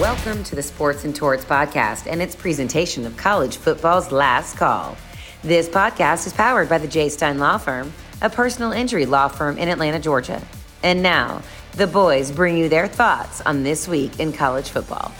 [0.00, 4.96] Welcome to the Sports and Torts podcast and its presentation of college football's last call.
[5.42, 7.10] This podcast is powered by the J.
[7.10, 7.92] Stein Law Firm,
[8.22, 10.40] a personal injury law firm in Atlanta, Georgia.
[10.82, 11.42] And now,
[11.72, 15.12] the boys bring you their thoughts on this week in college football.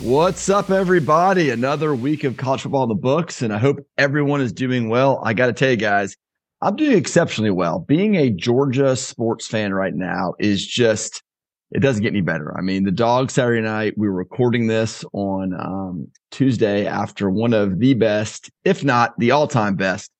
[0.00, 1.50] What's up, everybody?
[1.50, 5.22] Another week of college football in the books, and I hope everyone is doing well.
[5.22, 6.16] I got to tell you guys,
[6.62, 7.78] I'm doing exceptionally well.
[7.78, 11.22] Being a Georgia sports fan right now is just,
[11.70, 12.56] it doesn't get any better.
[12.56, 17.52] I mean, the dog Saturday night, we were recording this on um, Tuesday after one
[17.52, 20.10] of the best, if not the all time best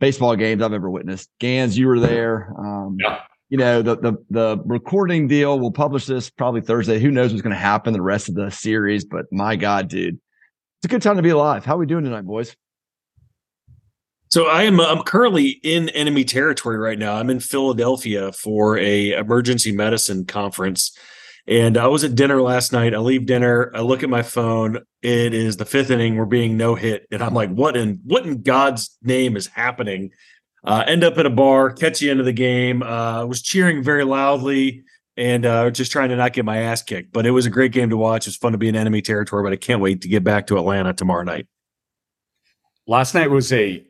[0.00, 1.28] baseball games I've ever witnessed.
[1.40, 2.52] Gans, you were there.
[2.58, 3.20] Um, yeah.
[3.50, 7.00] You know, the, the, the recording deal, we'll publish this probably Thursday.
[7.00, 10.16] Who knows what's going to happen the rest of the series, but my God, dude,
[10.16, 11.64] it's a good time to be alive.
[11.64, 12.54] How are we doing tonight, boys?
[14.30, 17.14] So I am I'm currently in enemy territory right now.
[17.14, 20.96] I'm in Philadelphia for a emergency medicine conference.
[21.46, 22.94] And I was at dinner last night.
[22.94, 23.72] I leave dinner.
[23.74, 24.80] I look at my phone.
[25.00, 26.16] It is the fifth inning.
[26.16, 30.10] We're being no hit, and I'm like, "What in what in God's name is happening?"
[30.62, 32.82] Uh, end up at a bar, catch the end of the game.
[32.82, 34.82] Uh, was cheering very loudly
[35.16, 37.12] and uh, just trying to not get my ass kicked.
[37.12, 38.26] But it was a great game to watch.
[38.26, 39.42] It was fun to be in enemy territory.
[39.42, 41.46] But I can't wait to get back to Atlanta tomorrow night.
[42.86, 43.87] Last night was a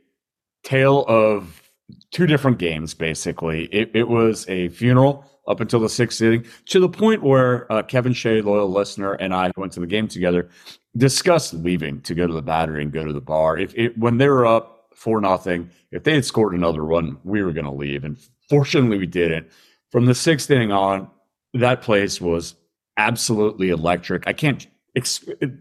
[0.63, 1.63] tale of
[2.11, 3.65] two different games, basically.
[3.67, 7.83] It, it was a funeral up until the sixth inning to the point where uh,
[7.83, 10.49] Kevin Shea, loyal listener, and I went to the game together,
[10.97, 13.57] discussed leaving to go to the battery and go to the bar.
[13.57, 17.43] If it, when they were up four nothing, if they had scored another run, we
[17.43, 19.49] were going to leave, and fortunately we didn't.
[19.91, 21.09] From the sixth inning on,
[21.55, 22.55] that place was
[22.99, 24.25] absolutely electric.
[24.27, 24.67] I can't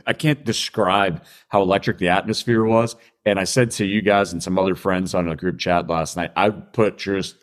[0.07, 2.95] I can't describe how electric the atmosphere was.
[3.27, 6.15] And I said to you guys and some other friends on a group chat last
[6.15, 7.35] night, I put just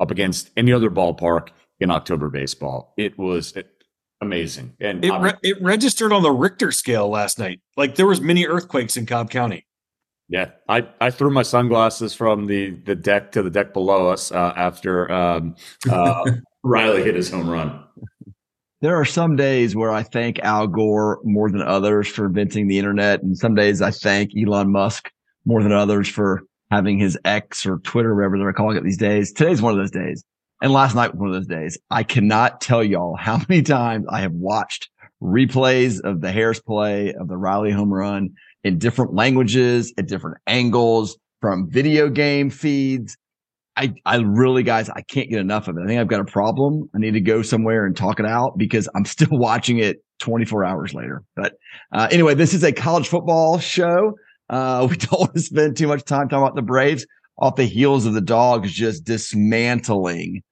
[0.00, 1.48] up against any other ballpark
[1.78, 2.94] in October baseball.
[2.96, 3.52] It was
[4.22, 7.60] amazing, and it re- it registered on the Richter scale last night.
[7.76, 9.66] Like there was many earthquakes in Cobb County.
[10.30, 14.32] Yeah, I, I threw my sunglasses from the the deck to the deck below us
[14.32, 15.54] uh, after um,
[15.90, 16.30] uh,
[16.64, 17.84] Riley hit his home run.
[18.80, 22.78] There are some days where I thank Al Gore more than others for inventing the
[22.78, 25.10] internet, and some days I thank Elon Musk
[25.46, 29.32] more than others for having his X or Twitter, whatever they're calling it these days.
[29.32, 30.22] Today's one of those days.
[30.60, 31.78] And last night was one of those days.
[31.90, 34.90] I cannot tell y'all how many times I have watched
[35.22, 38.30] replays of the Harris play of the Riley home run
[38.64, 43.16] in different languages, at different angles, from video game feeds.
[43.76, 45.82] I, I really, guys, I can't get enough of it.
[45.84, 46.88] I think I've got a problem.
[46.94, 50.64] I need to go somewhere and talk it out because I'm still watching it 24
[50.64, 51.22] hours later.
[51.36, 51.54] But
[51.92, 54.14] uh, anyway, this is a college football show.
[54.48, 57.06] Uh, we don't want to spend too much time talking about the Braves
[57.38, 60.42] off the heels of the dogs just dismantling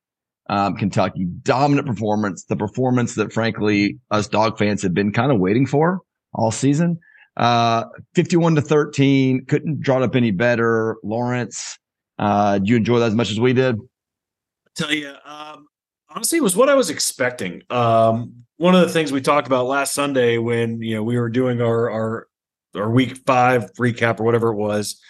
[0.50, 1.24] um, Kentucky.
[1.24, 6.00] Dominant performance, the performance that frankly us dog fans have been kind of waiting for
[6.34, 6.98] all season.
[7.36, 7.84] Uh,
[8.14, 10.96] 51 to 13, couldn't draw it up any better.
[11.02, 11.78] Lawrence,
[12.18, 13.76] uh, did you enjoy that as much as we did?
[13.76, 15.66] I tell you, um,
[16.08, 17.62] honestly, it was what I was expecting.
[17.70, 21.28] Um, one of the things we talked about last Sunday when you know we were
[21.28, 22.28] doing our our
[22.74, 25.00] or week five recap or whatever it was.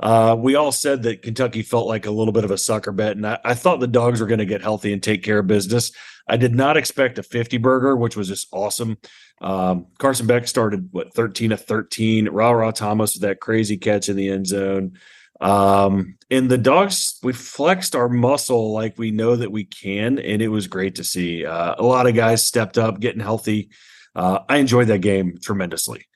[0.00, 3.16] Uh, we all said that Kentucky felt like a little bit of a sucker bet,
[3.16, 5.48] and I, I thought the dogs were going to get healthy and take care of
[5.48, 5.90] business.
[6.28, 8.98] I did not expect a 50 burger, which was just awesome.
[9.40, 12.28] Um, Carson Beck started what 13 of 13.
[12.28, 14.98] Ra Ra Thomas with that crazy catch in the end zone.
[15.40, 20.42] Um, and the dogs, we flexed our muscle like we know that we can, and
[20.42, 21.46] it was great to see.
[21.46, 23.70] Uh, a lot of guys stepped up, getting healthy.
[24.14, 26.07] Uh, I enjoyed that game tremendously.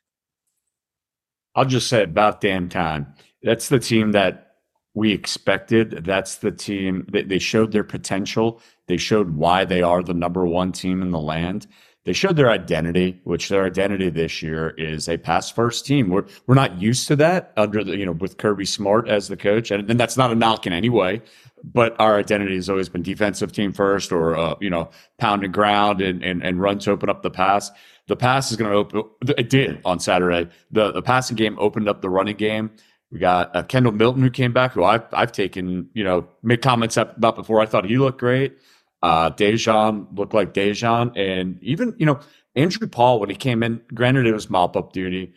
[1.55, 3.15] I'll just say about damn time.
[3.43, 4.57] That's the team that
[4.95, 6.05] we expected.
[6.05, 8.61] That's the team that they showed their potential.
[8.87, 11.67] They showed why they are the number one team in the land.
[12.05, 16.09] They showed their identity, which their identity this year is a pass first team.
[16.09, 19.37] We're we're not used to that under the you know with Kirby Smart as the
[19.37, 21.23] coach, and, and that's not a knock in any way.
[21.65, 25.55] But our identity has always been defensive team first, or uh, you know pound and
[25.55, 27.71] ground and, and and run to open up the pass.
[28.09, 29.05] The pass is going to open.
[29.39, 30.51] It did on Saturday.
[30.71, 32.71] The the passing game opened up the running game.
[33.13, 36.63] We got uh, Kendall Milton who came back, who I've I've taken you know made
[36.63, 37.61] comments about before.
[37.61, 38.57] I thought he looked great.
[39.03, 42.19] Uh, Daijun looked like Daijun, and even you know
[42.57, 43.81] Andrew Paul when he came in.
[43.95, 45.33] Granted, it was mop up duty.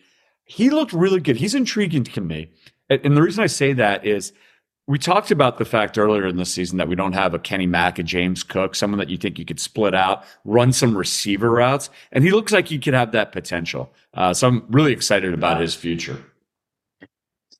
[0.46, 1.36] He looked really good.
[1.36, 2.52] He's intriguing to me,
[2.90, 4.32] and, and the reason I say that is
[4.88, 7.66] we talked about the fact earlier in the season that we don't have a Kenny
[7.66, 11.50] Mack, a James Cook, someone that you think you could split out, run some receiver
[11.50, 13.92] routes, and he looks like he could have that potential.
[14.14, 16.24] Uh, so I'm really excited about his future.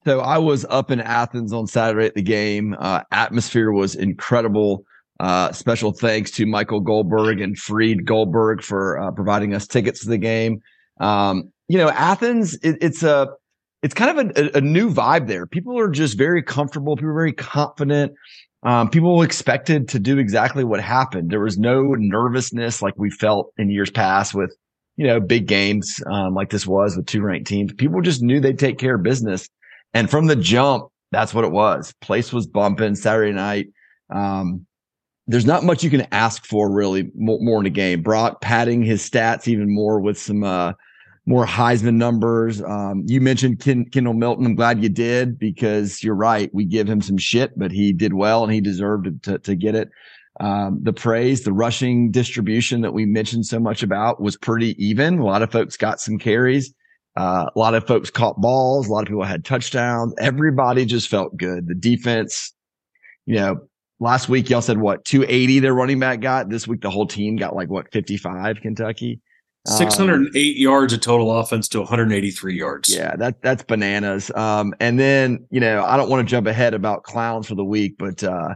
[0.06, 2.76] So I was up in Athens on Saturday at the game.
[2.78, 4.86] Uh, atmosphere was incredible.
[5.20, 10.10] Uh, special thanks to Michael Goldberg and Freed Goldberg for uh, providing us tickets to
[10.10, 10.62] the game.
[11.00, 13.30] Um, you know, Athens, it, it's a
[13.86, 15.46] it's kind of a, a, new vibe there.
[15.46, 16.96] People are just very comfortable.
[16.96, 18.14] People are very confident.
[18.64, 21.30] Um, people expected to do exactly what happened.
[21.30, 24.58] There was no nervousness like we felt in years past with,
[24.98, 27.74] you know, big games um, like this was with two ranked teams.
[27.74, 29.48] People just knew they'd take care of business.
[29.94, 31.94] And from the jump, that's what it was.
[32.02, 33.68] Place was bumping Saturday night.
[34.10, 34.66] Um,
[35.28, 38.02] there's not much you can ask for really more, more in a game.
[38.02, 40.74] Brock padding his stats even more with some uh,
[41.26, 42.62] more Heisman numbers.
[42.62, 44.46] Um, you mentioned Ken, Kendall Milton.
[44.46, 46.54] I'm glad you did because you're right.
[46.54, 49.76] We give him some shit, but he did well and he deserved to, to get
[49.76, 49.90] it.
[50.40, 55.20] Um, the praise, the rushing distribution that we mentioned so much about was pretty even.
[55.20, 56.74] A lot of folks got some carries.
[57.18, 58.88] Uh, a lot of folks caught balls.
[58.88, 60.14] A lot of people had touchdowns.
[60.20, 61.68] Everybody just felt good.
[61.68, 62.54] The defense,
[63.26, 63.56] you know,
[64.00, 66.50] last week y'all said what 280 their running back got.
[66.50, 69.22] This week the whole team got like what 55 Kentucky.
[69.68, 72.94] 608 um, yards of total offense to 183 yards.
[72.94, 74.32] Yeah, that that's bananas.
[74.36, 77.66] Um, and then you know I don't want to jump ahead about clowns for the
[77.66, 78.56] week, but uh,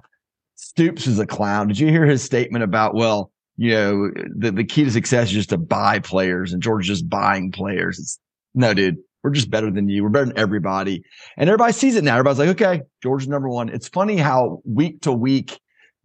[0.56, 1.68] Stoops is a clown.
[1.68, 5.34] Did you hear his statement about well, you know, the the key to success is
[5.34, 7.98] just to buy players, and George just buying players.
[7.98, 8.20] It's
[8.54, 10.04] no, dude, we're just better than you.
[10.04, 11.04] We're better than everybody,
[11.38, 12.14] and everybody sees it now.
[12.14, 13.70] Everybody's like, okay, George is number one.
[13.70, 15.60] It's funny how week to week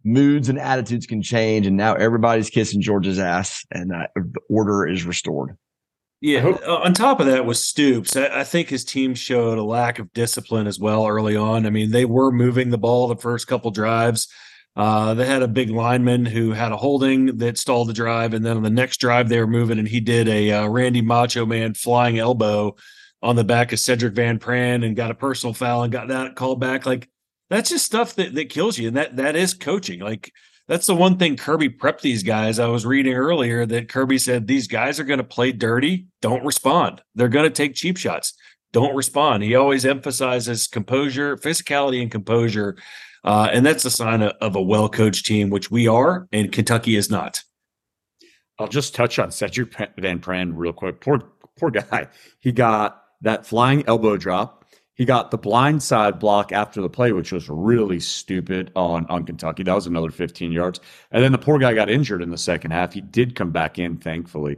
[0.05, 4.87] moods and attitudes can change, and now everybody's kissing George's ass, and uh, the order
[4.87, 5.57] is restored.
[6.21, 6.43] Yeah.
[6.45, 10.11] On top of that, with Stoops, I, I, think his team showed a lack of
[10.13, 11.65] discipline as well early on.
[11.65, 14.27] I mean, they were moving the ball the first couple drives.
[14.75, 18.45] Uh, they had a big lineman who had a holding that stalled the drive, and
[18.45, 21.45] then on the next drive they were moving, and he did a uh, Randy Macho
[21.45, 22.75] Man flying elbow
[23.21, 26.35] on the back of Sedrick Van Pran and got a personal foul and got that
[26.35, 26.85] called back.
[26.85, 27.09] Like
[27.49, 29.99] that's just stuff that that kills you, and that that is coaching.
[29.99, 30.31] Like
[30.67, 32.59] that's the one thing Kirby prepped these guys.
[32.59, 36.43] I was reading earlier that Kirby said these guys are going to play dirty, don't
[36.43, 37.01] respond.
[37.13, 38.33] They're going to take cheap shots,
[38.73, 39.43] don't respond.
[39.43, 42.77] He always emphasizes composure, physicality, and composure,
[43.23, 46.51] uh, and that's a sign of, of a well coached team, which we are, and
[46.51, 47.41] Kentucky is not.
[48.57, 51.01] I'll just touch on Sedrick Van Pran real quick.
[51.01, 51.21] Poor
[51.57, 52.07] poor guy.
[52.39, 54.64] He got that flying elbow drop
[54.95, 59.25] he got the blind side block after the play, which was really stupid on, on
[59.25, 59.63] Kentucky.
[59.63, 60.79] That was another 15 yards.
[61.11, 62.93] And then the poor guy got injured in the second half.
[62.93, 64.57] He did come back in, thankfully.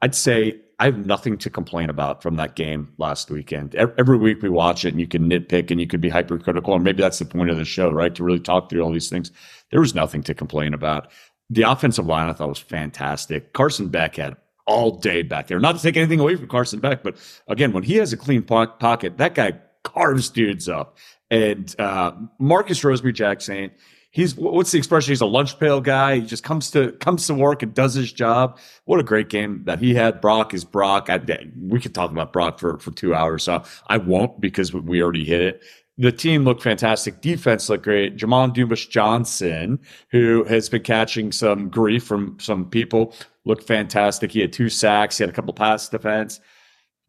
[0.00, 3.74] I'd say I have nothing to complain about from that game last weekend.
[3.74, 6.74] Every week we watch it and you can nitpick and you could be hypercritical.
[6.74, 8.14] And maybe that's the point of the show, right?
[8.14, 9.32] To really talk through all these things.
[9.70, 11.10] There was nothing to complain about.
[11.50, 13.52] The offensive line I thought was fantastic.
[13.52, 14.36] Carson Beck had
[14.66, 15.58] all day back there.
[15.58, 17.16] Not to take anything away from Carson Beck, but
[17.48, 19.52] again, when he has a clean pocket, that guy
[19.84, 20.98] carves dudes up.
[21.30, 23.72] And uh, Marcus Rosemy-Jacksaint
[24.12, 25.10] he's what's the expression?
[25.10, 26.16] He's a lunch pail guy.
[26.16, 28.58] He just comes to comes to work and does his job.
[28.84, 30.20] What a great game that he had.
[30.20, 31.10] Brock is Brock.
[31.10, 31.20] I,
[31.60, 35.24] we could talk about Brock for for two hours, so I won't because we already
[35.24, 35.62] hit it.
[35.98, 37.20] The team looked fantastic.
[37.20, 38.16] Defense looked great.
[38.16, 39.78] Jamon Dumas Johnson,
[40.10, 43.14] who has been catching some grief from some people,
[43.44, 44.32] looked fantastic.
[44.32, 45.18] He had two sacks.
[45.18, 46.40] He had a couple pass defense.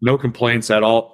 [0.01, 1.12] No complaints at all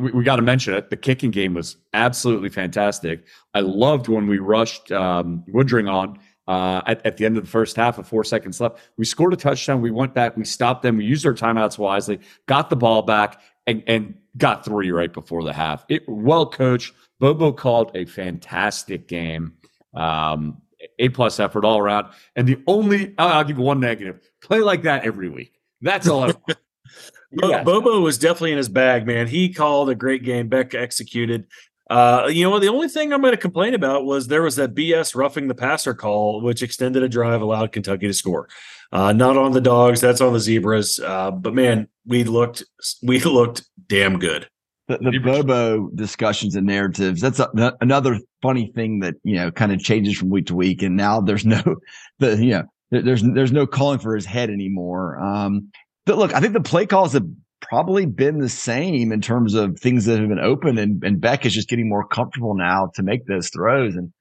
[0.00, 0.90] we, we got to mention it.
[0.90, 3.24] The kicking game was absolutely fantastic.
[3.54, 6.18] I loved when we rushed um, Woodring on
[6.48, 8.78] uh, at, at, the end of the first half with four seconds left.
[8.96, 9.80] We scored a touchdown.
[9.80, 10.36] We went back.
[10.36, 10.96] We stopped them.
[10.96, 15.42] We used our timeouts wisely, got the ball back, and, and got three right before
[15.42, 15.84] the half.
[15.88, 16.94] It well coached.
[17.18, 19.54] Bobo called a fantastic game.
[19.94, 20.62] Um,
[20.98, 22.08] a plus effort all around.
[22.36, 25.52] And the only I'll, give one negative: play like that every week.
[25.80, 26.58] That's all I want.
[27.42, 27.62] yeah.
[27.62, 29.26] Bobo was definitely in his bag, man.
[29.26, 30.48] He called a great game.
[30.48, 31.46] Beck executed.
[31.88, 34.74] Uh, you know, the only thing I'm going to complain about was there was that
[34.74, 38.48] BS roughing the passer call, which extended a drive, allowed Kentucky to score.
[38.92, 40.98] Uh, not on the dogs, that's on the zebras.
[40.98, 42.64] Uh, but man, we looked
[43.02, 44.48] we looked damn good.
[44.88, 47.20] The, the Bobo discussions and narratives.
[47.20, 50.82] That's a, another funny thing that you know kind of changes from week to week,
[50.82, 51.62] and now there's no
[52.18, 55.18] the you know there's there's no calling for his head anymore.
[55.18, 55.70] Um,
[56.06, 57.26] but look, I think the play calls have
[57.60, 61.44] probably been the same in terms of things that have been open, and, and Beck
[61.44, 63.96] is just getting more comfortable now to make those throws.
[63.96, 64.12] And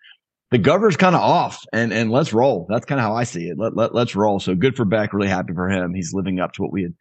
[0.51, 2.65] the governor's kind of off, and and let's roll.
[2.70, 3.58] That's kind of how I see it.
[3.58, 4.39] Let, let let's roll.
[4.39, 5.13] So good for Beck.
[5.13, 5.94] Really happy for him.
[5.94, 6.94] He's living up to what we had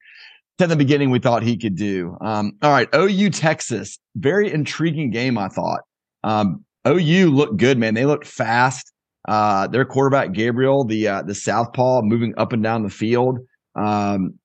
[0.59, 1.11] said in the beginning.
[1.11, 2.17] We thought he could do.
[2.21, 5.38] Um, all right, OU Texas, very intriguing game.
[5.38, 5.81] I thought.
[6.23, 7.95] Um, OU looked good, man.
[7.95, 8.93] They looked fast.
[9.26, 13.38] Uh, their quarterback Gabriel, the uh, the southpaw, moving up and down the field.
[13.75, 14.38] Um,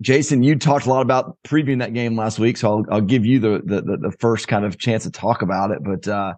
[0.00, 3.26] Jason, you talked a lot about previewing that game last week, so I'll, I'll give
[3.26, 5.78] you the, the, the first kind of chance to talk about it.
[5.82, 6.34] But uh,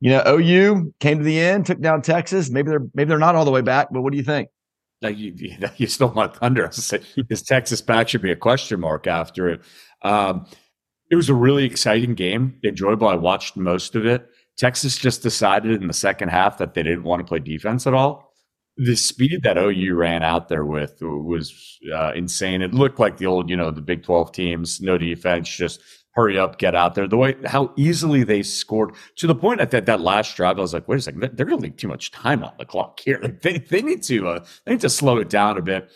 [0.00, 2.50] you know, OU came to the end, took down Texas.
[2.50, 4.48] Maybe they're maybe they're not all the way back, but what do you think?
[5.00, 5.32] Like you,
[5.76, 6.70] you stole my thunder.
[7.30, 9.60] Is Texas back should be a question mark after it.
[10.02, 10.46] Um,
[11.10, 13.08] it was a really exciting game, enjoyable.
[13.08, 14.28] I watched most of it.
[14.56, 17.94] Texas just decided in the second half that they didn't want to play defense at
[17.94, 18.27] all.
[18.78, 22.62] The speed that OU ran out there with was uh, insane.
[22.62, 25.80] It looked like the old, you know, the Big 12 teams, no defense, just
[26.12, 27.06] hurry up, get out there.
[27.06, 30.60] The way how easily they scored to the point at that, that last drive, I
[30.60, 33.00] was like, wait a second, they're going to leave too much time on the clock
[33.00, 33.20] here.
[33.22, 35.90] Like they, they need to uh, they need to slow it down a bit.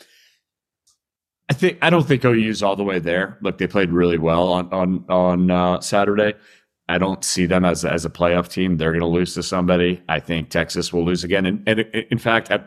[1.49, 3.39] I think I don't think OU's all the way there.
[3.43, 6.35] Look, they played really well on on on uh, Saturday.
[6.93, 8.77] I don't see them as as a playoff team.
[8.77, 10.03] They're going to lose to somebody.
[10.11, 11.47] I think Texas will lose again.
[11.47, 11.81] And, and
[12.11, 12.61] in fact, I,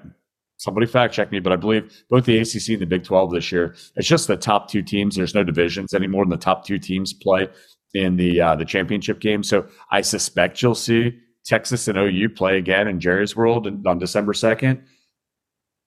[0.58, 3.52] somebody fact check me, but I believe both the ACC and the Big 12 this
[3.52, 5.16] year, it's just the top two teams.
[5.16, 7.48] There's no divisions anymore, and the top two teams play
[7.94, 9.44] in the uh, the championship game.
[9.44, 14.34] So I suspect you'll see Texas and OU play again in Jerry's World on December
[14.34, 14.82] 2nd.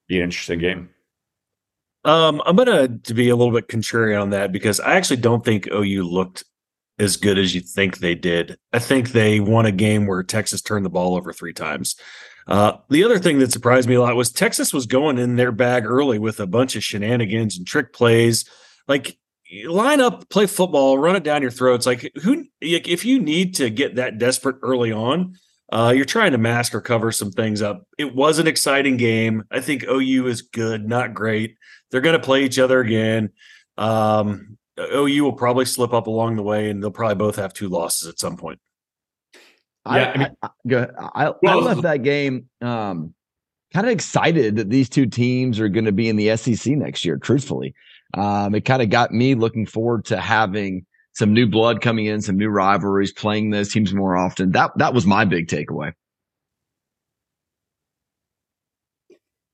[0.06, 0.90] Be an interesting game.
[2.04, 5.44] Um, I'm gonna to be a little bit contrarian on that because I actually don't
[5.44, 6.44] think OU looked
[6.98, 8.58] as good as you think they did.
[8.72, 11.96] I think they won a game where Texas turned the ball over three times.
[12.46, 15.52] Uh, the other thing that surprised me a lot was Texas was going in their
[15.52, 18.48] bag early with a bunch of shenanigans and trick plays.
[18.88, 19.18] Like
[19.66, 21.86] line up, play football, run it down your throats.
[21.86, 25.36] Like who, if you need to get that desperate early on,
[25.70, 27.84] uh, you're trying to mask or cover some things up.
[27.98, 29.44] It was an exciting game.
[29.50, 31.56] I think OU is good, not great.
[31.90, 33.30] They're going to play each other again.
[33.76, 37.68] Um, OU will probably slip up along the way, and they'll probably both have two
[37.68, 38.60] losses at some point.
[39.86, 40.50] Yeah, I, mean, I,
[41.14, 43.14] I, I left that game um,
[43.72, 47.04] kind of excited that these two teams are going to be in the SEC next
[47.04, 47.16] year.
[47.16, 47.74] Truthfully,
[48.14, 52.20] um, it kind of got me looking forward to having some new blood coming in,
[52.20, 54.52] some new rivalries, playing those teams more often.
[54.52, 55.92] That that was my big takeaway.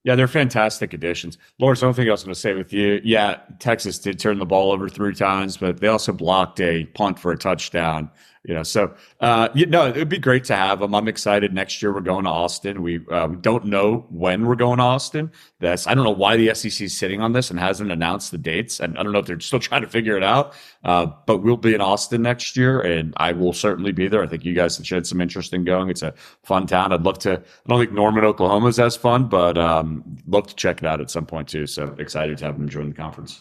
[0.05, 1.39] Yeah, they're fantastic additions.
[1.59, 4.45] Lawrence, only thing I was going to say with you, yeah, Texas did turn the
[4.45, 8.11] ball over three times, but they also blocked a punt for a touchdown
[8.45, 10.95] you know, so uh, you know, it'd be great to have them.
[10.95, 11.55] I'm excited.
[11.55, 12.83] Next year we're going to Austin.
[12.83, 15.33] We um, don't know when we're going to Austin.
[15.61, 18.39] That's I don't know why the SEC is sitting on this and hasn't announced the
[18.39, 20.53] dates, and I don't know if they're still trying to figure it out.
[20.85, 24.23] Uh, but we'll be in Austin next year, and I will certainly be there.
[24.23, 25.89] I think you guys have shed some interest in going.
[25.89, 26.93] It's a fun town.
[26.93, 27.33] I'd love to.
[27.33, 31.01] I don't think Norman, Oklahoma is as fun, but um, love to check it out
[31.01, 31.67] at some point too.
[31.67, 33.41] So excited to have them join the conference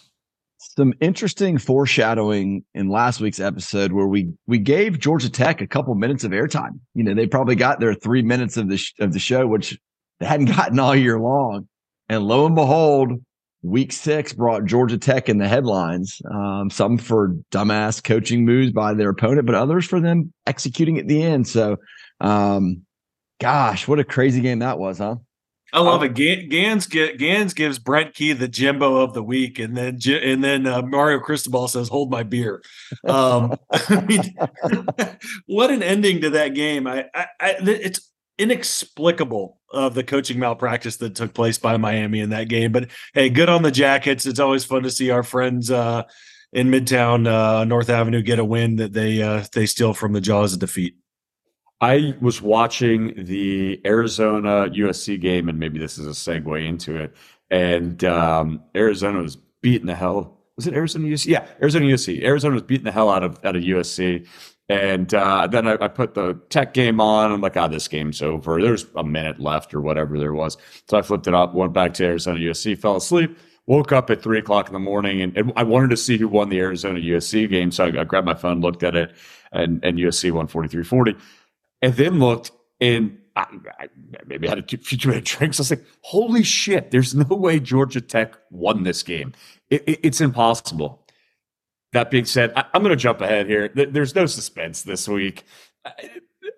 [0.76, 5.94] some interesting foreshadowing in last week's episode where we we gave Georgia Tech a couple
[5.96, 6.80] minutes of airtime.
[6.96, 9.78] You know, they probably got their three minutes of the sh- of the show, which
[10.20, 11.68] they hadn't gotten all year long.
[12.10, 13.14] And lo and behold,
[13.62, 16.22] week six brought Georgia Tech in the headlines.
[16.30, 21.08] Um, some for dumbass coaching moves by their opponent, but others for them executing at
[21.08, 21.48] the end.
[21.48, 21.78] So,
[22.20, 22.84] um,
[23.40, 25.16] gosh, what a crazy game that was, huh?
[25.74, 26.06] I love oh.
[26.06, 26.50] it.
[26.50, 30.84] Gans Gans gives Brent Key the Jimbo of the week, and then and then uh,
[30.84, 32.62] Mario Cristobal says, "Hold my beer."
[33.08, 34.36] Um, I mean,
[35.48, 36.86] what an ending to that game!
[36.86, 42.30] I, I, I it's inexplicable of the coaching malpractice that took place by Miami in
[42.30, 42.72] that game.
[42.72, 44.28] But hey, good on the Jackets.
[44.28, 46.04] It's always fun to see our friends uh,
[46.52, 50.22] in Midtown uh, North Avenue get a win that they uh, they steal from the
[50.22, 50.98] jaws of defeat.
[51.84, 57.14] I was watching the Arizona USC game, and maybe this is a segue into it.
[57.52, 60.40] And um, Arizona was beating the hell.
[60.56, 61.26] Was it Arizona USC?
[61.26, 62.24] Yeah, Arizona USC.
[62.24, 64.26] Arizona was beating the hell out of out of USC.
[64.70, 67.34] And uh, then I, I, put the tech game on.
[67.34, 68.62] I'm like, ah, oh, this game's over.
[68.62, 70.56] There's a minute left or whatever there was.
[70.88, 73.38] So I flipped it up, went back to Arizona USC, fell asleep,
[73.68, 76.30] woke up at three o'clock in the morning, and, and I wanted to see who
[76.30, 77.72] won the Arizona USC game.
[77.72, 79.14] So I, I grabbed my phone, looked at it,
[79.52, 81.16] and, and USC won 43 40
[81.84, 83.46] and then looked and I,
[83.80, 83.88] I,
[84.26, 85.60] maybe had a few too many drinks.
[85.60, 89.34] I was like, holy shit, there's no way Georgia Tech won this game.
[89.70, 91.06] It, it, it's impossible.
[91.92, 93.68] That being said, I, am going to jump ahead here.
[93.68, 95.44] There's no suspense this week.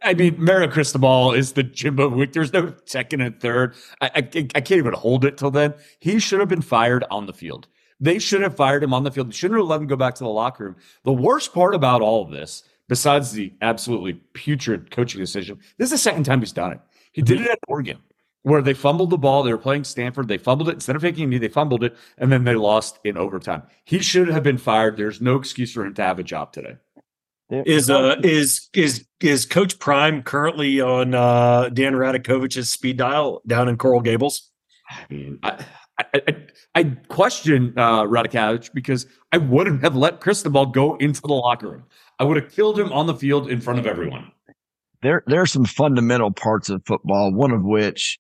[0.04, 2.34] I, mean, Mario Cristobal is the Jimbo week.
[2.34, 3.74] There's no second and third.
[4.02, 5.74] I, I can't even hold it till then.
[6.00, 7.68] He should have been fired on the field.
[8.00, 9.30] They should have fired him on the field.
[9.30, 10.76] They shouldn't have let him go back to the locker room.
[11.04, 15.92] The worst part about all of this besides the absolutely putrid coaching decision, this is
[15.92, 16.80] the second time he's done it.
[17.12, 17.98] He did it at Oregon,
[18.44, 19.44] where they fumbled the ball.
[19.44, 20.28] They were playing Stanford.
[20.28, 20.74] They fumbled it.
[20.74, 23.64] Instead of taking a knee, they fumbled it, and then they lost in overtime.
[23.86, 24.98] He should have been fired.
[24.98, 26.76] There's no excuse for him to have a job today.
[27.50, 33.70] Is uh is is is Coach Prime currently on uh Dan Radakovich's speed dial down
[33.70, 34.50] in Coral Gables?
[34.90, 35.64] I mean, I,
[36.00, 36.36] I, I,
[36.74, 41.84] I question uh, Radakovich because I wouldn't have let Cristobal go into the locker room.
[42.20, 44.32] I would have killed him on the field in front of everyone.
[45.02, 47.34] there there are some fundamental parts of football.
[47.34, 48.18] One of which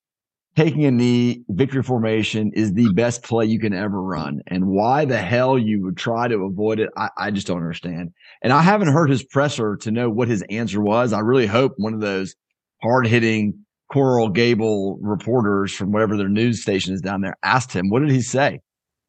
[0.55, 4.39] taking a knee, victory formation is the best play you can ever run.
[4.47, 8.11] And why the hell you would try to avoid it, I, I just don't understand.
[8.41, 11.11] And I haven't heard his presser to know what his answer was.
[11.11, 12.35] I really hope one of those
[12.81, 17.89] hard hitting Coral Gable reporters from whatever their news station is down there asked him,
[17.89, 18.59] what did he say?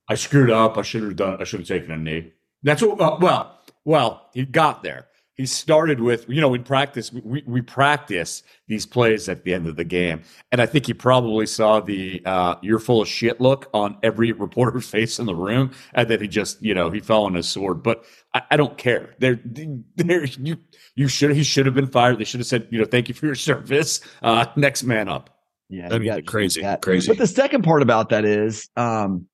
[0.09, 0.76] I screwed up.
[0.78, 2.33] I should have done, I should have taken a knee.
[2.62, 3.56] That's what, uh, well,
[3.87, 5.07] well, he got there.
[5.35, 9.66] He started with you know in practice we, we practice these plays at the end
[9.66, 10.23] of the game.
[10.50, 14.33] And i think he probably saw the uh, you're full of shit look on every
[14.47, 15.73] reporter's face in the room.
[15.93, 17.83] And then he just you know he fell on his sword.
[17.83, 19.14] But i, I don't care.
[19.19, 19.38] There
[19.97, 20.57] there you
[20.95, 22.19] you should he should have been fired.
[22.19, 24.00] They should have said you know thank you for your service.
[24.23, 25.31] Uh, next man up.
[25.69, 27.09] Yeah I mean, crazy crazy.
[27.09, 29.26] But the second part about that is um,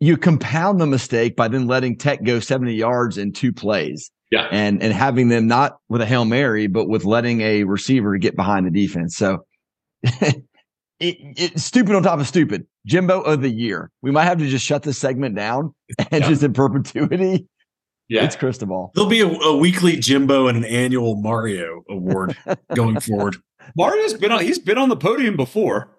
[0.00, 4.48] you compound the mistake by then letting tech go 70 yards in two plays yeah.
[4.50, 8.36] And and having them not with a Hail Mary, but with letting a receiver get
[8.36, 9.16] behind the defense.
[9.16, 9.44] So
[10.02, 10.36] it,
[11.00, 12.66] it's stupid on top of stupid.
[12.86, 13.90] Jimbo of the year.
[14.02, 16.28] We might have to just shut this segment down and yeah.
[16.28, 17.46] just in perpetuity.
[18.08, 18.24] Yeah.
[18.24, 18.90] It's Cristobal.
[18.94, 22.34] There'll be a, a, weekly Jimbo and an annual Mario award
[22.74, 23.36] going forward.
[23.76, 25.90] Mario's been on he's been on the podium before.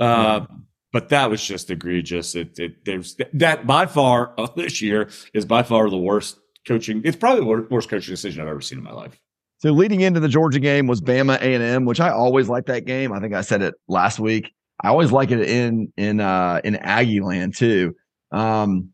[0.00, 0.56] Uh, yeah.
[0.92, 2.34] But that was just egregious.
[2.34, 7.02] It, it there's that by far uh, this year is by far the worst coaching.
[7.04, 9.18] It's probably the worst coaching decision I've ever seen in my life.
[9.58, 12.66] So leading into the Georgia game was Bama A and M, which I always like
[12.66, 13.12] that game.
[13.12, 14.50] I think I said it last week.
[14.82, 17.94] I always like it in in uh in Aggie land too.
[18.32, 18.92] Um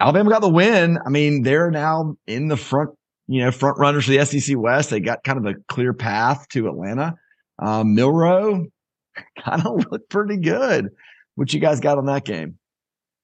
[0.00, 0.98] Alabama got the win.
[1.04, 2.90] I mean, they're now in the front,
[3.28, 4.90] you know, front runners for the SEC West.
[4.90, 7.14] They got kind of a clear path to Atlanta.
[7.58, 8.66] Um, Milroe
[9.44, 10.90] kind of looked pretty good.
[11.36, 12.58] What you guys got on that game?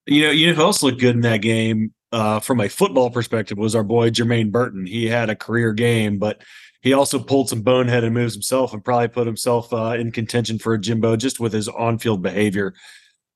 [0.06, 3.58] You know, you know else looked good in that game uh, from a football perspective
[3.58, 4.86] was our boy Jermaine Burton.
[4.86, 6.42] He had a career game, but
[6.82, 10.74] he also pulled some boneheaded moves himself and probably put himself uh, in contention for
[10.74, 12.74] a Jimbo just with his on-field behavior.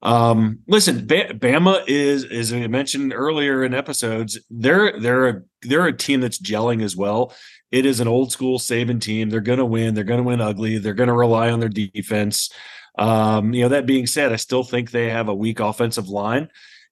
[0.03, 5.97] Um, listen, Bama is, as I mentioned earlier in episodes, they're they're a they're a
[5.97, 7.33] team that's gelling as well.
[7.73, 9.31] It is an old school Saban team.
[9.31, 9.95] They're going to win.
[9.95, 10.79] They're going to win ugly.
[10.79, 12.51] They're going to rely on their defense.
[12.99, 16.49] Um, you know, that being said, I still think they have a weak offensive line.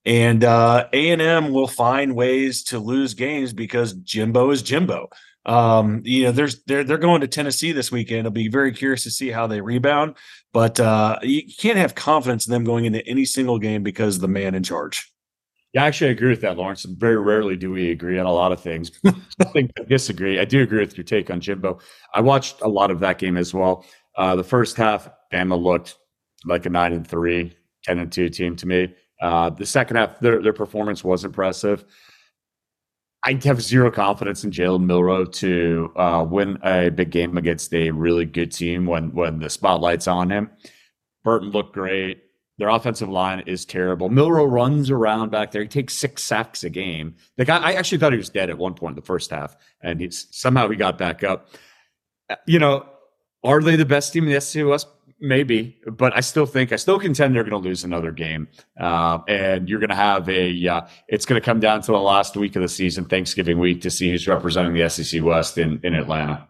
[0.06, 5.08] And uh, A&M will find ways to lose games because Jimbo is Jimbo.
[5.46, 8.26] Um, you know, there's they're they're going to Tennessee this weekend.
[8.26, 10.16] I'll be very curious to see how they rebound,
[10.52, 14.28] but uh, you can't have confidence in them going into any single game because the
[14.28, 15.10] man in charge.
[15.74, 16.84] Yeah, actually, I agree with that, Lawrence.
[16.84, 18.92] Very rarely do we agree on a lot of things.
[19.04, 20.38] I think I disagree.
[20.38, 21.80] I do agree with your take on Jimbo.
[22.14, 23.84] I watched a lot of that game as well.
[24.16, 25.96] Uh, the first half, Bama looked
[26.44, 28.94] like a nine and three, 10 and two team to me.
[29.20, 31.84] Uh, the second half, their, their performance was impressive.
[33.24, 37.90] I have zero confidence in Jalen Milroe to uh, win a big game against a
[37.90, 40.50] really good team when when the spotlight's on him.
[41.22, 42.22] Burton looked great.
[42.58, 44.10] Their offensive line is terrible.
[44.10, 45.62] Milroe runs around back there.
[45.62, 47.16] He takes six sacks a game.
[47.36, 49.56] The guy, I actually thought he was dead at one point in the first half,
[49.80, 51.48] and he's somehow he got back up.
[52.28, 52.86] Uh, you know,
[53.42, 54.86] are they the best team in the SEC West?
[55.24, 58.46] Maybe, but I still think I still contend they're going to lose another game,
[58.78, 60.68] uh, and you're going to have a.
[60.68, 63.80] Uh, it's going to come down to the last week of the season, Thanksgiving week,
[63.82, 66.46] to see who's representing the SEC West in in Atlanta.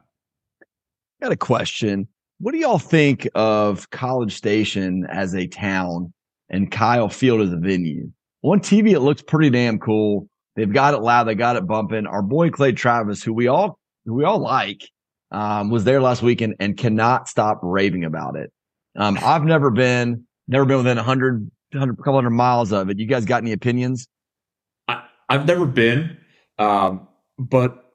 [1.23, 2.09] Got a question.
[2.39, 6.13] What do y'all think of College Station as a town
[6.51, 8.11] and Kyle Field as a venue?
[8.43, 10.29] On TV, it looks pretty damn cool.
[10.57, 11.25] They've got it loud.
[11.25, 12.07] They got it bumping.
[12.07, 14.83] Our boy Clay Travis, who we all who we all like,
[15.31, 18.53] um, was there last weekend and cannot stop raving about it.
[18.97, 22.99] Um, I've never been, never been within a hundred, hundred, couple hundred miles of it.
[22.99, 24.07] You guys got any opinions?
[24.89, 26.19] I, have never been,
[26.59, 27.95] um, but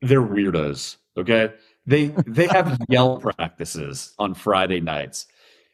[0.00, 0.96] they're weirdos.
[1.16, 1.52] Okay,
[1.86, 5.26] they they have yell practices on Friday nights.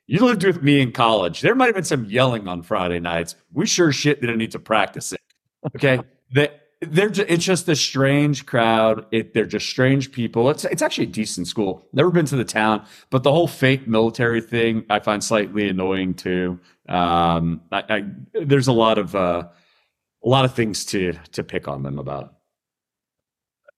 [0.07, 1.41] You lived with me in college.
[1.41, 3.37] There might have been some yelling on Friday nights.
[3.53, 5.21] We sure shit didn't need to practice it.
[5.77, 6.01] Okay,
[6.35, 6.51] they
[6.91, 9.07] they're just, it's just a strange crowd.
[9.11, 10.51] It, they're just strange people.
[10.51, 11.87] It's it's actually a decent school.
[11.93, 16.15] Never been to the town, but the whole fake military thing I find slightly annoying
[16.15, 16.61] too.
[16.89, 19.49] Um, I, I, there's a lot of uh,
[20.25, 22.35] a lot of things to to pick on them about.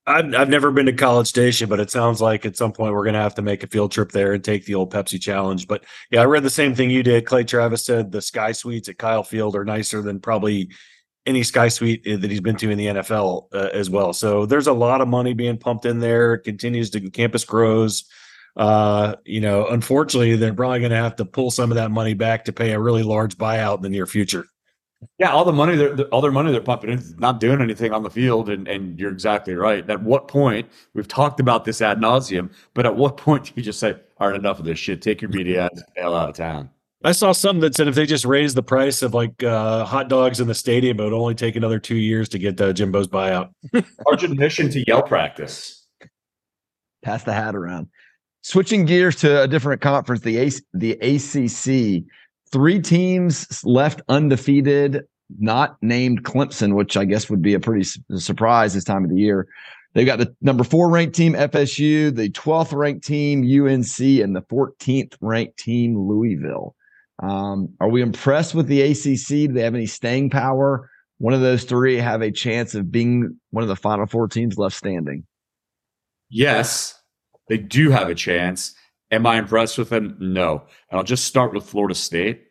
[0.08, 3.02] I've, I've never been to College Station, but it sounds like at some point we're
[3.02, 5.66] going to have to make a field trip there and take the old Pepsi challenge.
[5.66, 7.26] But yeah, I read the same thing you did.
[7.26, 10.70] Clay Travis said the Sky Suites at Kyle Field are nicer than probably
[11.26, 14.12] any Sky Suite uh, that he's been to in the NFL uh, as well.
[14.12, 16.34] So there's a lot of money being pumped in there.
[16.34, 18.04] It continues to campus grows.
[18.56, 22.14] Uh, you know, unfortunately, they're probably going to have to pull some of that money
[22.14, 24.46] back to pay a really large buyout in the near future.
[25.18, 28.02] Yeah, all the money, they're, all their money they're pumping in not doing anything on
[28.02, 29.88] the field, and and you're exactly right.
[29.90, 33.62] At what point we've talked about this ad nauseum, but at what point do you
[33.62, 35.02] just say, "All right, enough of this shit.
[35.02, 36.70] Take your media hell out of town."
[37.04, 40.08] I saw something that said if they just raise the price of like uh, hot
[40.08, 43.06] dogs in the stadium, it would only take another two years to get uh, Jimbo's
[43.08, 43.50] buyout.
[44.06, 45.86] Large admission to yell practice.
[47.02, 47.88] Pass the hat around.
[48.42, 52.04] Switching gears to a different conference, the A- the ACC.
[52.52, 55.02] Three teams left undefeated,
[55.38, 59.10] not named Clemson, which I guess would be a pretty su- surprise this time of
[59.10, 59.46] the year.
[59.94, 64.42] They've got the number four ranked team FSU, the 12th ranked team UNC, and the
[64.42, 66.74] 14th ranked team Louisville.
[67.22, 69.48] Um, are we impressed with the ACC?
[69.48, 70.90] Do they have any staying power?
[71.18, 74.58] One of those three have a chance of being one of the final four teams
[74.58, 75.24] left standing.
[76.28, 77.00] Yes,
[77.48, 78.74] they do have a chance.
[79.10, 80.16] Am I impressed with them?
[80.18, 80.64] No.
[80.90, 82.42] And I'll just start with Florida State.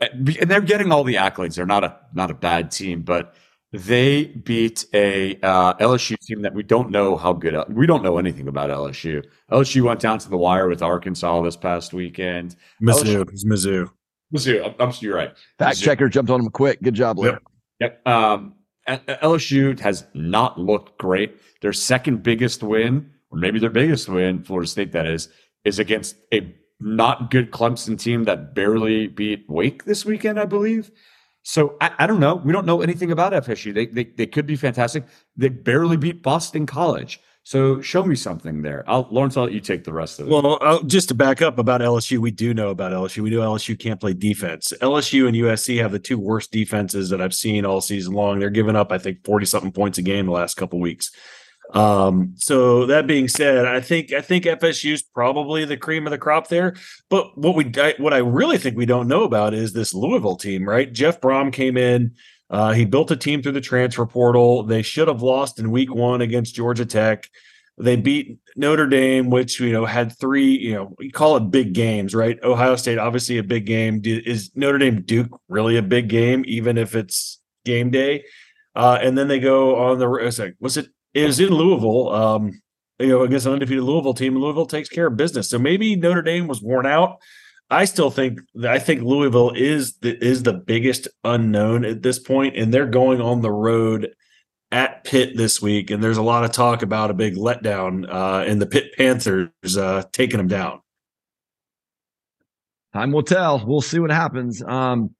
[0.00, 1.56] And they're getting all the accolades.
[1.56, 3.34] They're not a not a bad team, but
[3.72, 7.56] they beat a uh, LSU team that we don't know how good.
[7.70, 9.24] We don't know anything about LSU.
[9.50, 12.56] LSU went down to the wire with Arkansas this past weekend.
[12.82, 13.90] Mizzou, Mizzou,
[14.34, 14.66] Mizzou.
[14.66, 15.34] I'm, I'm you're right.
[15.58, 15.84] Fact Mizzou.
[15.84, 16.82] checker jumped on them quick.
[16.82, 17.30] Good job, Lou.
[17.30, 17.42] Yep.
[17.80, 18.06] Yep.
[18.06, 18.54] Um,
[18.86, 21.40] LSU has not looked great.
[21.62, 25.28] Their second biggest win, or maybe their biggest win, Florida State that is,
[25.64, 30.90] is against a not good Clemson team that barely beat Wake this weekend, I believe.
[31.42, 32.36] So I, I don't know.
[32.36, 33.74] We don't know anything about FSU.
[33.74, 35.04] They, they they could be fantastic.
[35.36, 37.20] They barely beat Boston College.
[37.44, 38.84] So show me something there.
[38.86, 40.30] I'll, Lawrence, I'll let you take the rest of it.
[40.30, 43.18] Well, uh, just to back up about LSU, we do know about LSU.
[43.18, 44.72] We know LSU can't play defense.
[44.80, 48.38] LSU and USC have the two worst defenses that I've seen all season long.
[48.38, 51.10] They're giving up, I think, forty something points a game the last couple weeks.
[51.72, 56.10] Um, so that being said, I think I think FSU is probably the cream of
[56.10, 56.76] the crop there.
[57.08, 60.36] But what we I, what I really think we don't know about is this Louisville
[60.36, 60.92] team, right?
[60.92, 62.14] Jeff Brohm came in.
[62.50, 64.62] Uh, he built a team through the transfer portal.
[64.62, 67.30] They should have lost in week one against Georgia Tech.
[67.78, 70.58] They beat Notre Dame, which you know had three.
[70.58, 72.38] You know, we call it big games, right?
[72.44, 74.02] Ohio State, obviously a big game.
[74.04, 78.24] Is Notre Dame Duke really a big game, even if it's game day?
[78.74, 80.54] Uh, and then they go on the.
[80.60, 82.62] Was it, was in Louisville, um,
[82.98, 84.36] you know, against an undefeated Louisville team.
[84.36, 85.50] Louisville takes care of business.
[85.50, 87.18] So maybe Notre Dame was worn out.
[87.70, 92.56] I still think I think Louisville is the is the biggest unknown at this point,
[92.56, 94.10] and they're going on the road
[94.70, 98.44] at Pitt this week, and there's a lot of talk about a big letdown uh,
[98.46, 100.80] and the Pitt Panthers uh, taking them down.
[102.92, 103.64] Time will tell.
[103.64, 104.62] We'll see what happens.
[104.62, 105.14] Um,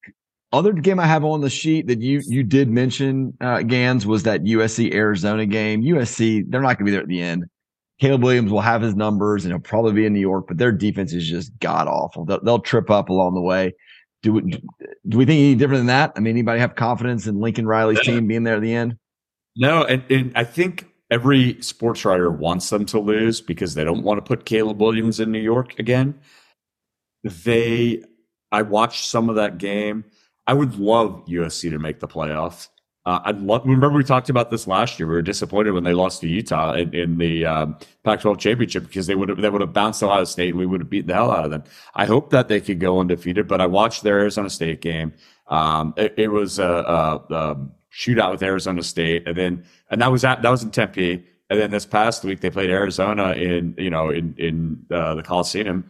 [0.53, 4.23] other game I have on the sheet that you you did mention, uh, Gans, was
[4.25, 5.83] that USC Arizona game.
[5.83, 7.45] USC, they're not going to be there at the end.
[8.01, 10.73] Caleb Williams will have his numbers and he'll probably be in New York, but their
[10.73, 12.25] defense is just god awful.
[12.25, 13.75] They'll, they'll, trip up along the way.
[14.23, 14.43] Do we,
[15.09, 16.13] do we think any different than that?
[16.17, 18.97] I mean, anybody have confidence in Lincoln Riley's team being there at the end?
[19.57, 24.03] No, and, and I think every sports writer wants them to lose because they don't
[24.03, 26.19] want to put Caleb Williams in New York again.
[27.23, 28.03] They,
[28.51, 30.05] I watched some of that game.
[30.47, 32.69] I would love USC to make the playoffs.
[33.05, 33.63] Uh, I'd love.
[33.65, 35.09] Remember we talked about this last year.
[35.09, 39.09] We were disappointed when they lost to Utah in, in the um, Pac-12 championship because
[39.09, 41.15] they would have they would have bounced Ohio State and we would have beaten the
[41.15, 41.65] hell out of them.
[41.97, 45.15] I hope that they could go undefeated, but I watched their Arizona State game.
[45.49, 47.57] Um, it, it, was a, a, a,
[47.93, 51.25] shootout with Arizona State, and then and that was at that was in Tempe.
[51.51, 55.25] And then this past week they played Arizona in you know in in uh, the
[55.25, 55.87] Coliseum,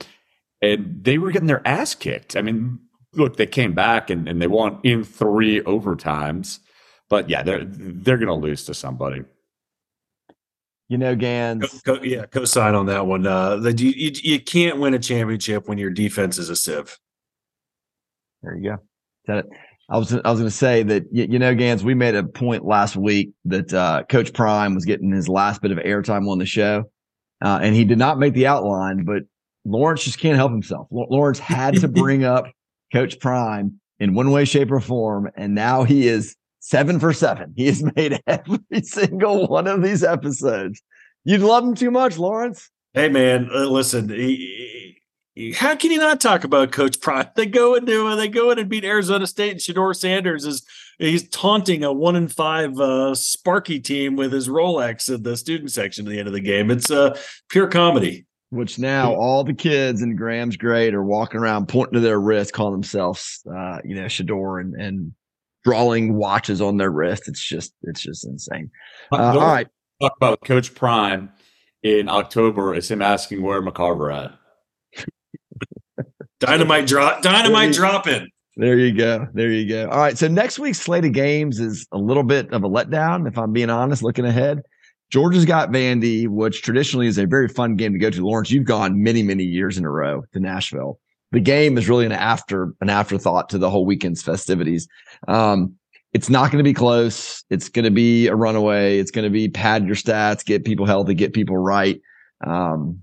[0.63, 2.37] and they were getting their ass kicked.
[2.37, 2.81] I mean,
[3.15, 6.59] look, they came back and, and they won in three overtimes.
[7.09, 9.23] But yeah, they're they're going to lose to somebody.
[10.89, 11.83] You know, Gans.
[11.85, 13.27] Co- co- yeah, co-sign on that one.
[13.27, 16.99] Uh, the, you, you, you can't win a championship when your defense is a sieve.
[18.43, 18.79] There you go.
[19.27, 19.47] Said it.
[19.89, 21.85] I was I was going to say that you, you, know, Gans.
[21.85, 25.71] We made a point last week that uh, Coach Prime was getting his last bit
[25.71, 26.85] of airtime on the show,
[27.45, 29.05] uh, and he did not make the outline.
[29.05, 29.25] But
[29.67, 30.89] Lawrence just can't help himself.
[30.91, 32.47] Lawrence had to bring up
[32.93, 35.31] Coach Prime in one way, shape, or form.
[35.37, 37.53] And now he is seven for seven.
[37.57, 40.83] He has made every single one of these episodes.
[41.25, 42.69] You love him too much, Lawrence.
[42.95, 44.09] Hey, man, uh, listen.
[44.09, 44.99] He,
[45.35, 47.29] he, how can you not talk about Coach Prime?
[47.37, 50.67] They go into they go in and beat Arizona State, and Shedeur Sanders is
[50.99, 55.71] he's taunting a one in five uh, Sparky team with his Rolex at the student
[55.71, 56.71] section at the end of the game.
[56.71, 61.69] It's uh, pure comedy which now all the kids in Graham's grade are walking around
[61.69, 65.15] pointing to their wrist, calling themselves, uh, you know, Shedeur and, and
[65.65, 67.29] drawing watches on their wrist.
[67.29, 68.71] It's just, it's just insane.
[69.11, 69.69] Uh, all right.
[70.03, 71.33] Talk about Coach Prime
[71.83, 75.07] in October is him asking where McCarver at.
[76.41, 78.29] dynamite drop, dynamite dropping.
[78.57, 79.29] There you go.
[79.33, 79.89] There you go.
[79.89, 80.19] All right.
[80.19, 83.55] So next week's slate of games is a little bit of a letdown, if I'm
[83.55, 84.61] being honest, looking ahead.
[85.13, 88.27] Georgia's got Vandy, which traditionally is a very fun game to go to.
[88.27, 90.99] Lawrence, you've gone many, many years in a row to Nashville.
[91.33, 94.89] The game is really an after an afterthought to the whole weekend's festivities.
[95.29, 95.75] Um,
[96.15, 97.45] it's not going to be close.
[97.51, 98.99] It's going to be a runaway.
[98.99, 102.01] It's going to be pad your stats, get people healthy, get people right.
[102.47, 103.01] Um,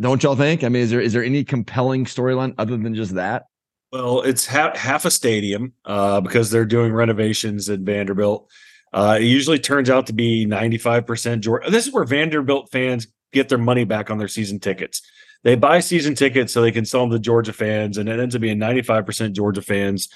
[0.00, 0.64] don't y'all think?
[0.64, 3.44] I mean, is there is there any compelling storyline other than just that?
[3.92, 8.48] Well, it's half half a stadium uh, because they're doing renovations at Vanderbilt.
[8.92, 11.70] Uh, it usually turns out to be 95% Georgia.
[11.70, 15.02] This is where Vanderbilt fans get their money back on their season tickets.
[15.44, 18.34] They buy season tickets so they can sell them to Georgia fans, and it ends
[18.34, 20.08] up being 95% Georgia fans.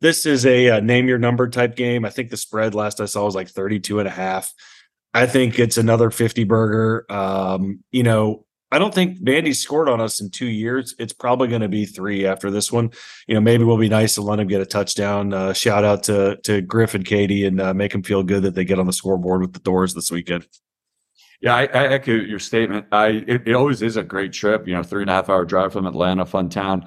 [0.00, 2.04] This is a, a name your number type game.
[2.04, 4.52] I think the spread last I saw was like 32 and a half.
[5.12, 7.04] I think it's another 50 burger.
[7.10, 10.94] Um, you know, I don't think Vandy scored on us in two years.
[10.98, 12.90] It's probably going to be three after this one.
[13.26, 15.32] You know, maybe we'll be nice to let him get a touchdown.
[15.32, 18.54] Uh, shout out to to Griff and Katie and uh, make them feel good that
[18.54, 20.46] they get on the scoreboard with the doors this weekend.
[21.40, 22.86] Yeah, I, I echo your statement.
[22.90, 24.66] I it, it, always is a great trip.
[24.66, 26.86] You know, three and a half hour drive from Atlanta, fun town.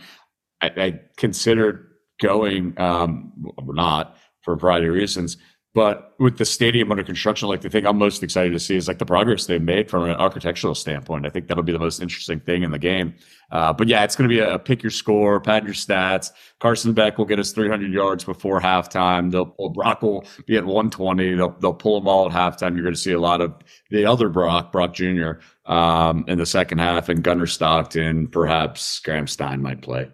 [0.61, 1.87] I, I considered
[2.21, 3.33] going, um,
[3.65, 5.37] not for a variety of reasons,
[5.73, 8.89] but with the stadium under construction, like the thing I'm most excited to see is
[8.89, 11.25] like the progress they've made from an architectural standpoint.
[11.25, 13.13] I think that'll be the most interesting thing in the game.
[13.51, 16.31] Uh, but yeah, it's going to be a, a, pick your score, pad your stats.
[16.59, 19.31] Carson Beck will get us 300 yards before halftime.
[19.31, 21.35] They'll pull Brock will be at 120.
[21.35, 22.73] They'll they'll pull them all at halftime.
[22.73, 23.53] You're going to see a lot of
[23.91, 25.33] the other Brock, Brock Jr.
[25.65, 30.09] Um, in the second half, and Gunnar Stockton, perhaps Graham Stein might play.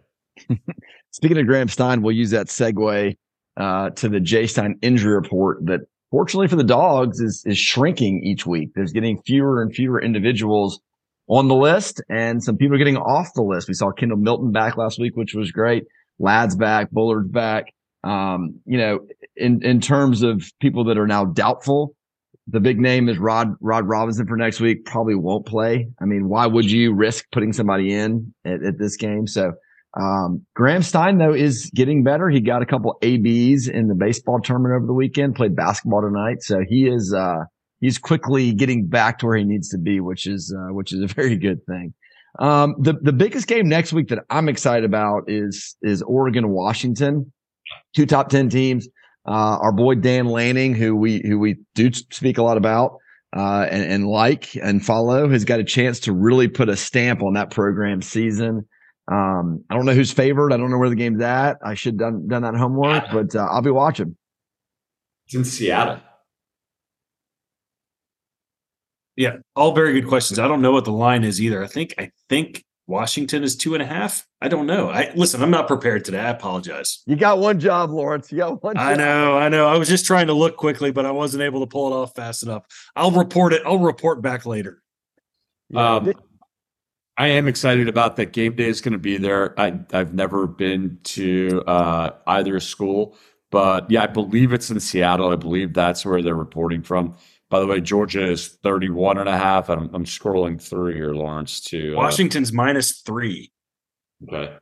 [1.11, 3.15] Speaking of Graham Stein, we'll use that segue
[3.57, 8.45] uh, to the Stein injury report that fortunately for the dogs is, is shrinking each
[8.45, 8.69] week.
[8.75, 10.79] There's getting fewer and fewer individuals
[11.27, 13.67] on the list and some people are getting off the list.
[13.67, 15.83] We saw Kendall Milton back last week, which was great.
[16.19, 17.73] Ladd's back, Bullard's back.
[18.03, 18.99] Um, you know,
[19.35, 21.95] in, in terms of people that are now doubtful,
[22.47, 24.85] the big name is Rod, Rod Robinson for next week.
[24.85, 25.89] Probably won't play.
[25.99, 29.27] I mean, why would you risk putting somebody in at, at this game?
[29.27, 29.53] So
[29.99, 32.29] um, Graham Stein though is getting better.
[32.29, 36.37] He got a couple ABs in the baseball tournament over the weekend, played basketball tonight.
[36.41, 37.45] So he is, uh,
[37.79, 41.01] he's quickly getting back to where he needs to be, which is, uh, which is
[41.01, 41.93] a very good thing.
[42.39, 47.31] Um, the, the biggest game next week that I'm excited about is, is Oregon, Washington,
[47.95, 48.87] two top 10 teams.
[49.27, 52.97] Uh, our boy Dan Lanning, who we, who we do speak a lot about,
[53.35, 57.23] uh, and, and like and follow has got a chance to really put a stamp
[57.23, 58.65] on that program season.
[59.09, 60.51] Um, I don't know who's favored.
[60.51, 61.57] I don't know where the game's at.
[61.63, 64.17] I should done done that homework, but uh, I'll be watching.
[65.25, 65.99] It's in Seattle.
[69.15, 70.39] Yeah, all very good questions.
[70.39, 71.63] I don't know what the line is either.
[71.63, 74.25] I think I think Washington is two and a half.
[74.41, 74.89] I don't know.
[74.89, 75.41] I listen.
[75.41, 76.19] I'm not prepared today.
[76.19, 77.01] I apologize.
[77.05, 78.31] You got one job, Lawrence.
[78.31, 78.75] You got one.
[78.75, 78.85] Job.
[78.85, 79.37] I know.
[79.37, 79.67] I know.
[79.67, 82.13] I was just trying to look quickly, but I wasn't able to pull it off
[82.15, 82.63] fast enough.
[82.95, 83.61] I'll report it.
[83.65, 84.81] I'll report back later.
[85.73, 86.13] Um,
[87.17, 88.31] I am excited about that.
[88.31, 89.59] Game day is going to be there.
[89.59, 93.17] I, I've never been to uh, either school,
[93.49, 95.31] but yeah, I believe it's in Seattle.
[95.31, 97.15] I believe that's where they're reporting from.
[97.49, 99.69] By the way, Georgia is 31 and a half.
[99.69, 103.51] I'm, I'm scrolling through here, Lawrence, to uh, Washington's minus three.
[104.27, 104.55] Okay.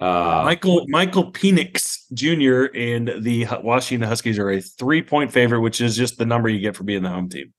[0.00, 2.74] Uh, Michael Michael Penix Jr.
[2.76, 6.60] and the Washington Huskies are a three point favorite, which is just the number you
[6.60, 7.52] get for being the home team.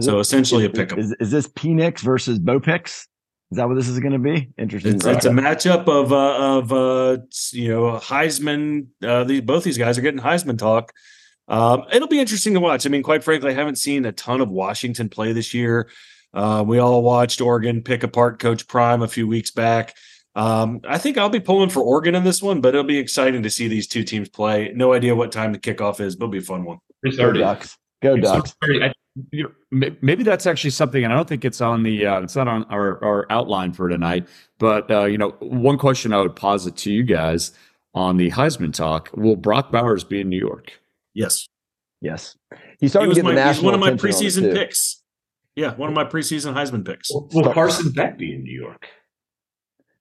[0.00, 0.98] So it, essentially is, a pickup.
[0.98, 3.08] Is, is this Penix versus Bo Nix?
[3.52, 4.48] Is that what this is going to be?
[4.56, 4.94] Interesting.
[4.94, 7.18] It's, it's, a matchup of uh, of uh,
[7.52, 8.86] you know Heisman.
[9.04, 10.90] Uh, these both these guys are getting Heisman talk.
[11.48, 12.86] Um, it'll be interesting to watch.
[12.86, 15.90] I mean, quite frankly, I haven't seen a ton of Washington play this year.
[16.32, 19.96] Uh, we all watched Oregon pick apart Coach Prime a few weeks back.
[20.34, 23.42] Um, I think I'll be pulling for Oregon in this one, but it'll be exciting
[23.42, 24.72] to see these two teams play.
[24.74, 26.78] No idea what time the kickoff is, but it'll be a fun one.
[27.18, 27.76] Go Ducks.
[28.00, 28.54] Go Ducks
[29.30, 32.36] you know, maybe that's actually something, and I don't think it's on the uh, it's
[32.36, 34.26] not on our, our outline for tonight.
[34.58, 37.52] But uh, you know, one question I would posit to you guys
[37.94, 40.72] on the Heisman talk: Will Brock Bowers be in New York?
[41.14, 41.46] Yes,
[42.00, 42.36] yes.
[42.80, 43.54] He's starting he to get my, the national.
[43.54, 45.02] He's one of my preseason on picks.
[45.56, 47.10] Yeah, one of my preseason Heisman picks.
[47.12, 48.86] Will Carson Beck be in New York?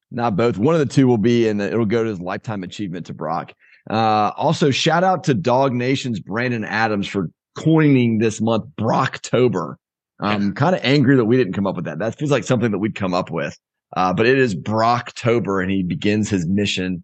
[0.09, 0.57] Not both.
[0.57, 3.53] One of the two will be, and it'll go to his lifetime achievement to Brock.
[3.89, 9.75] Uh, also, shout out to DawgNation's Brandon Adams for coining this month Brocktober.
[10.19, 11.97] I'm kind of angry that we didn't come up with that.
[11.97, 13.57] That feels like something that we'd come up with.
[13.97, 17.03] Uh, but it is Brocktober, and he begins his mission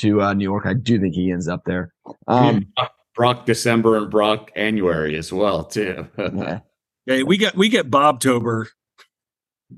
[0.00, 0.66] to uh, New York.
[0.66, 1.92] I do think he ends up there.
[2.26, 2.66] Um,
[3.14, 6.06] Brock December and Brock January as well too.
[6.18, 6.60] yeah.
[7.06, 8.66] Hey, we got we get Bobtober.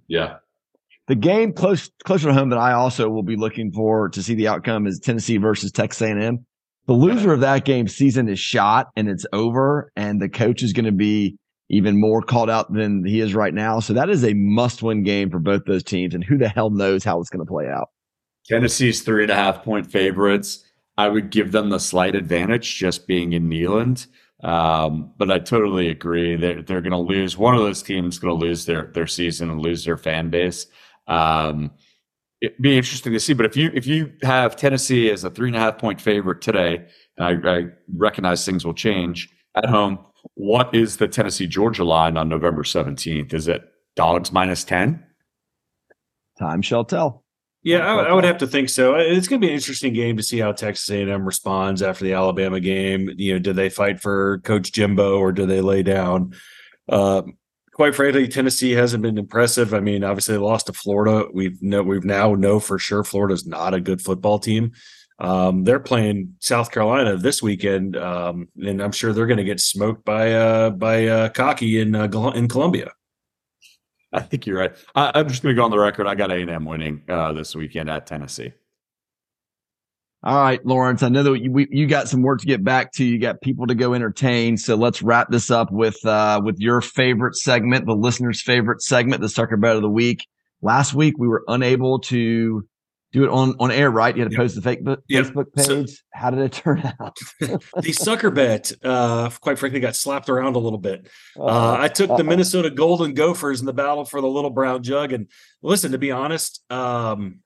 [0.09, 0.38] Yeah.
[1.07, 4.35] The game close closer to home that I also will be looking for to see
[4.35, 6.44] the outcome is Tennessee versus Texas A&M.
[6.88, 10.72] The loser of that game season is shot and it's over, and the coach is
[10.72, 11.37] going to be
[11.68, 13.79] even more called out than he is right now.
[13.79, 17.05] So that is a must-win game for both those teams, and who the hell knows
[17.05, 17.90] how it's going to play out.
[18.46, 20.64] Tennessee's three and a half point favorites.
[20.96, 24.07] I would give them the slight advantage just being in Neyland.
[24.42, 26.37] Um, but I totally agree.
[26.37, 27.37] They're they're going to lose.
[27.37, 30.66] One of those teams going to lose their their season and lose their fan base.
[31.07, 31.70] Um,
[32.40, 33.33] it'd be interesting to see.
[33.33, 36.40] But if you if you have Tennessee as a three and a half point favorite
[36.40, 39.98] today, and I, I recognize things will change at home.
[40.35, 43.35] What is the Tennessee Georgia line on November seventeenth?
[43.35, 43.62] Is it
[43.96, 45.05] dogs minus ten?
[46.38, 47.24] Time shall tell.
[47.64, 48.94] Yeah, I, I, would have to think so.
[48.94, 52.12] It's going to be an interesting game to see how Texas A&M responds after the
[52.12, 53.11] Alabama game.
[53.16, 56.35] You know, do they fight for Coach Jimbo or do they lay down?
[56.88, 57.22] Uh,
[57.79, 59.73] quite frankly, Tennessee hasn't been impressive.
[59.73, 61.29] I mean, obviously they lost to Florida.
[61.33, 64.73] We've know we've now know for sure Florida's not a good football team.
[65.21, 69.61] Um, they're playing South Carolina this weekend, um, and I'm sure they're going to get
[69.61, 72.91] smoked by uh, by uh, Cocky in uh, in Columbia.
[74.12, 74.75] I think you're right.
[74.97, 76.09] I, am just going to go on the record.
[76.09, 78.53] I got A and M winning uh, this weekend at Tennessee.
[80.24, 81.04] All right, Laurence.
[81.04, 83.04] I know that you, we, you got some work to get back to.
[83.04, 84.57] You got people to go entertain.
[84.57, 89.20] So let's wrap this up with uh, with your favorite segment, the listener's favorite segment,
[89.20, 90.26] the sucker bet of the week.
[90.61, 92.66] Last week we were unable to
[93.12, 94.14] do it on on air, right?
[94.14, 94.42] You had to yep.
[94.42, 95.24] post the fake yep.
[95.24, 95.66] Facebook page.
[95.66, 97.16] So, How did it turn out?
[97.81, 101.09] the sucker bet, uh, quite frankly, got slapped around a little bit.
[101.38, 105.12] Uh, I took the Minnesota Golden Gophers in the battle for the little brown jug,
[105.12, 105.28] and
[105.62, 107.38] listen, to be honest, um,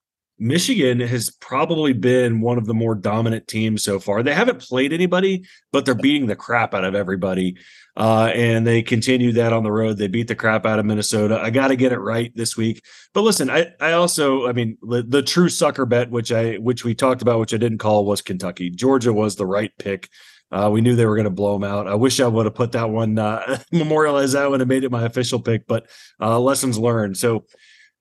[0.42, 4.24] Michigan has probably been one of the more dominant teams so far.
[4.24, 7.56] They haven't played anybody, but they're beating the crap out of everybody.
[7.96, 9.98] Uh, and they continue that on the road.
[9.98, 11.38] They beat the crap out of Minnesota.
[11.40, 12.82] I got to get it right this week.
[13.14, 16.84] But listen, I, I also, I mean, the, the, true sucker bet, which I, which
[16.84, 18.68] we talked about, which I didn't call, was Kentucky.
[18.68, 20.08] Georgia was the right pick.
[20.50, 21.86] Uh, we knew they were going to blow them out.
[21.86, 24.90] I wish I would have put that one, uh, memorialized that one and made it
[24.90, 25.86] my official pick, but
[26.20, 27.16] uh, lessons learned.
[27.16, 27.46] So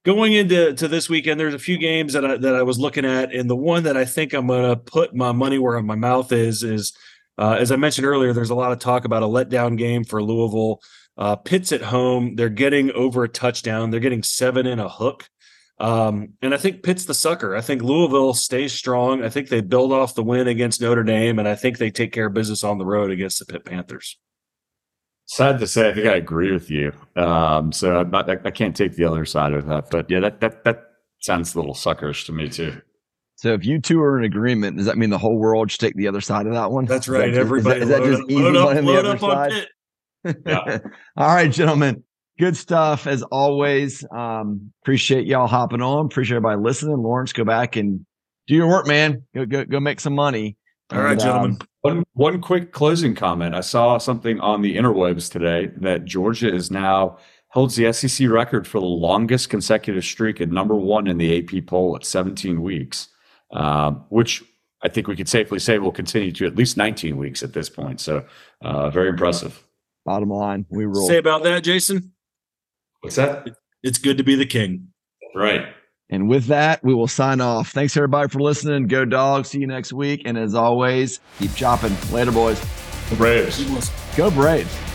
[0.04, 3.06] going into to this weekend, there's a few games that I, that I was looking
[3.06, 5.96] at, and the one that I think I'm going to put my money where my
[5.96, 6.94] mouth is is
[7.38, 8.34] uh, as I mentioned earlier.
[8.34, 10.82] There's a lot of talk about a letdown game for Louisville.
[11.18, 12.36] Uh, Pitt's at home.
[12.36, 13.90] They're getting over a touchdown.
[13.90, 15.28] They're getting seven in a hook.
[15.80, 17.56] Um, and I think Pitt's the sucker.
[17.56, 19.24] I think Louisville stays strong.
[19.24, 22.14] I think they build off the win against Notre Dame, and I think they take
[22.14, 24.20] care of business on the road against the Pitt Panthers.
[25.32, 26.92] Sad to say, I think I agree with you.
[27.16, 30.20] Um, so I'm not, I, I can't take the other side of that, but yeah,
[30.20, 30.84] that that that
[31.22, 32.82] sounds a little suckerish to me too.
[33.38, 35.96] So if you two are in agreement, does that mean the whole world should take
[35.96, 36.84] the other side of that one?
[36.84, 37.34] That's right.
[37.34, 39.68] That Everybody, is that, is that just easy up, on the other side?
[40.46, 40.80] yeah.
[41.16, 42.04] All right, gentlemen.
[42.38, 44.04] Good stuff as always.
[44.14, 46.08] Um, appreciate y'all hopping on.
[46.08, 46.98] Appreciate everybody listening.
[46.98, 48.06] Laurence, go back and
[48.48, 49.24] do your work, man.
[49.34, 50.58] Go go go make some money.
[50.92, 51.52] All and, right, gentlemen.
[51.52, 53.56] Um, one one quick closing comment.
[53.56, 57.18] I saw something on the interwebs today that Georgia is now
[57.50, 61.66] holds the SEC record for the longest consecutive streak at number one in the AP
[61.66, 63.10] poll at 17 weeks,
[63.52, 64.42] uh, which
[64.84, 67.70] I think we could safely say will continue to at least 19 weeks at this
[67.70, 68.00] point.
[68.00, 68.26] So,
[68.62, 69.62] uh, very impressive.
[70.06, 71.08] Bottom line, we roll.
[71.08, 72.14] Say about that, Jason.
[73.02, 73.48] What's that?
[73.84, 74.88] It's good to be the king.
[75.36, 75.66] Right.
[76.12, 77.72] And with that, we will sign off.
[77.72, 78.88] Thanks everybody for listening.
[78.88, 79.50] Go dogs.
[79.50, 80.24] See you next week.
[80.26, 81.96] And as always, keep chopping.
[82.12, 82.62] Later, boys.
[83.18, 83.90] Braves.
[84.16, 84.91] Go Braves.